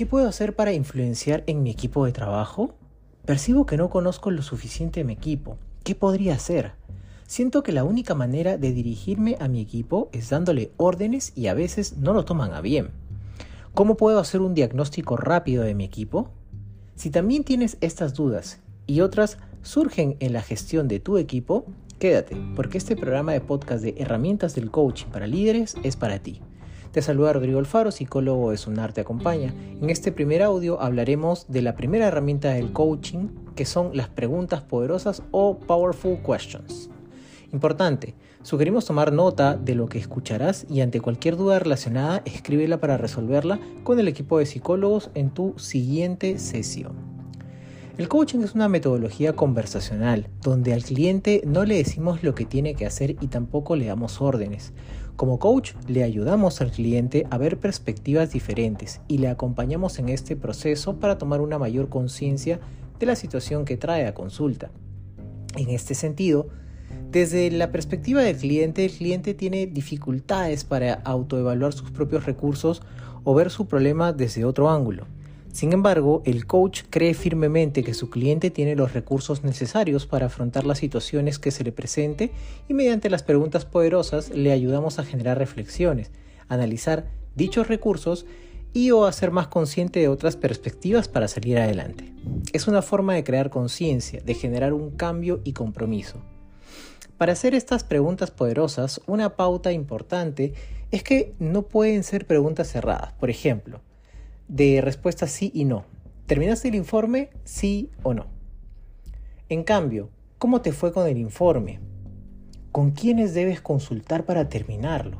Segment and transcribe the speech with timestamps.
[0.00, 2.72] ¿Qué puedo hacer para influenciar en mi equipo de trabajo?
[3.26, 5.58] Percibo que no conozco lo suficiente a mi equipo.
[5.84, 6.72] ¿Qué podría hacer?
[7.26, 11.52] Siento que la única manera de dirigirme a mi equipo es dándole órdenes y a
[11.52, 12.92] veces no lo toman a bien.
[13.74, 16.30] ¿Cómo puedo hacer un diagnóstico rápido de mi equipo?
[16.94, 21.66] Si también tienes estas dudas y otras surgen en la gestión de tu equipo,
[21.98, 26.40] quédate, porque este programa de podcast de herramientas del coaching para líderes es para ti.
[26.92, 29.54] Te saluda Rodrigo Alfaro, psicólogo de Sunarte Acompaña.
[29.80, 34.62] En este primer audio hablaremos de la primera herramienta del coaching, que son las preguntas
[34.62, 36.90] poderosas o Powerful Questions.
[37.52, 42.96] Importante, sugerimos tomar nota de lo que escucharás y ante cualquier duda relacionada, escríbela para
[42.96, 47.09] resolverla con el equipo de psicólogos en tu siguiente sesión.
[48.00, 52.72] El coaching es una metodología conversacional, donde al cliente no le decimos lo que tiene
[52.72, 54.72] que hacer y tampoco le damos órdenes.
[55.16, 60.34] Como coach le ayudamos al cliente a ver perspectivas diferentes y le acompañamos en este
[60.34, 62.58] proceso para tomar una mayor conciencia
[62.98, 64.70] de la situación que trae a consulta.
[65.58, 66.48] En este sentido,
[67.10, 72.80] desde la perspectiva del cliente, el cliente tiene dificultades para autoevaluar sus propios recursos
[73.24, 75.04] o ver su problema desde otro ángulo.
[75.52, 80.64] Sin embargo, el coach cree firmemente que su cliente tiene los recursos necesarios para afrontar
[80.64, 82.30] las situaciones que se le presente
[82.68, 86.12] y mediante las preguntas poderosas le ayudamos a generar reflexiones,
[86.48, 88.26] analizar dichos recursos
[88.72, 92.12] y o hacer más consciente de otras perspectivas para salir adelante.
[92.52, 96.22] Es una forma de crear conciencia, de generar un cambio y compromiso.
[97.18, 100.54] Para hacer estas preguntas poderosas, una pauta importante
[100.92, 103.12] es que no pueden ser preguntas cerradas.
[103.14, 103.80] Por ejemplo,
[104.50, 105.84] de respuesta sí y no.
[106.26, 107.30] ¿Terminaste el informe?
[107.44, 108.26] Sí o no.
[109.48, 111.78] En cambio, ¿cómo te fue con el informe?
[112.72, 115.18] ¿Con quiénes debes consultar para terminarlo?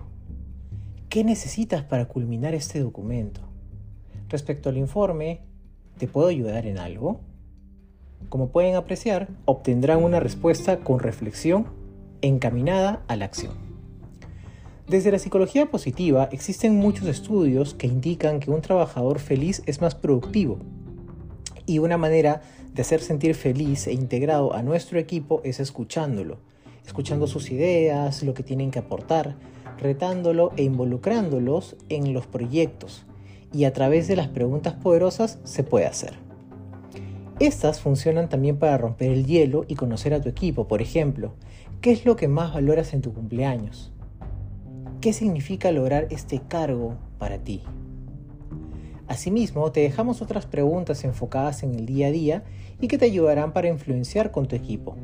[1.08, 3.40] ¿Qué necesitas para culminar este documento?
[4.28, 5.42] Respecto al informe,
[5.98, 7.20] ¿te puedo ayudar en algo?
[8.28, 11.66] Como pueden apreciar, obtendrán una respuesta con reflexión
[12.20, 13.69] encaminada a la acción.
[14.90, 19.94] Desde la psicología positiva existen muchos estudios que indican que un trabajador feliz es más
[19.94, 20.58] productivo.
[21.64, 22.42] Y una manera
[22.74, 26.38] de hacer sentir feliz e integrado a nuestro equipo es escuchándolo,
[26.84, 29.36] escuchando sus ideas, lo que tienen que aportar,
[29.78, 33.04] retándolo e involucrándolos en los proyectos.
[33.52, 36.14] Y a través de las preguntas poderosas se puede hacer.
[37.38, 40.66] Estas funcionan también para romper el hielo y conocer a tu equipo.
[40.66, 41.34] Por ejemplo,
[41.80, 43.92] ¿qué es lo que más valoras en tu cumpleaños?
[45.00, 47.62] ¿Qué significa lograr este cargo para ti?
[49.09, 52.44] Asimismo, te dejamos otras preguntas enfocadas en el día a día
[52.83, 54.97] y que te ayudarán para influenciar con tu equipo.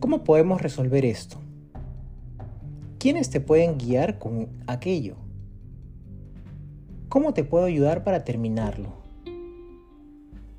[0.00, 1.36] ¿Cómo podemos resolver esto?
[2.98, 5.14] ¿Quiénes te pueden guiar con aquello?
[7.08, 8.94] ¿Cómo te puedo ayudar para terminarlo?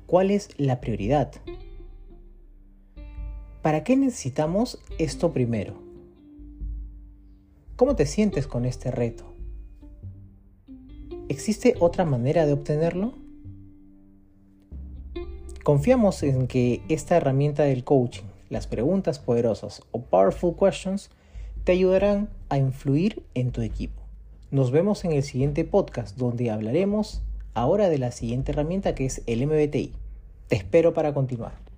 [0.06, 1.30] ¿Cuál es la prioridad?
[3.60, 5.84] ¿Para qué necesitamos esto primero?
[7.76, 9.34] ¿Cómo te sientes con este reto?
[11.28, 13.14] ¿Existe otra manera de obtenerlo?
[15.64, 21.10] Confiamos en que esta herramienta del coaching, las preguntas poderosas o powerful questions,
[21.64, 24.00] te ayudarán a influir en tu equipo.
[24.52, 27.22] Nos vemos en el siguiente podcast donde hablaremos
[27.54, 29.94] ahora de la siguiente herramienta que es el MBTI.
[30.46, 31.73] Te espero para continuar.